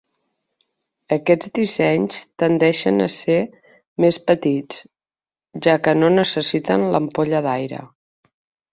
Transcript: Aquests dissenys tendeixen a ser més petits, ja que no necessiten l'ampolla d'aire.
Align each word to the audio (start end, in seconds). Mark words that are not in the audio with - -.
Aquests 1.17 1.51
dissenys 1.59 2.21
tendeixen 2.45 3.05
a 3.07 3.11
ser 3.17 3.37
més 4.07 4.21
petits, 4.33 4.83
ja 5.69 5.79
que 5.87 5.97
no 6.03 6.13
necessiten 6.19 6.91
l'ampolla 6.97 7.49
d'aire. 7.51 7.89